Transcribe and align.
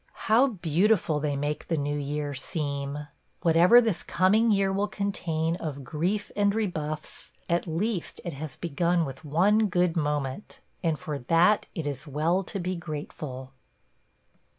How 0.25 0.47
beautiful 0.47 1.19
they 1.19 1.35
make 1.35 1.67
the 1.67 1.77
new 1.77 1.95
year 1.95 2.33
seem!– 2.33 3.05
Whatever 3.43 3.79
this 3.79 4.01
coming 4.01 4.49
year 4.49 4.73
will 4.73 4.87
contain 4.87 5.55
of 5.57 5.83
grief 5.83 6.31
and 6.35 6.55
rebuffs, 6.55 7.29
at 7.47 7.67
least 7.67 8.19
it 8.25 8.33
has 8.33 8.55
begun 8.55 9.05
with 9.05 9.23
one 9.23 9.67
good 9.67 9.95
moment, 9.95 10.59
and 10.81 10.97
for 10.97 11.19
that 11.19 11.67
it 11.75 11.85
is 11.85 12.07
well 12.07 12.41
to 12.45 12.59
be 12.59 12.75
grateful. 12.75 13.51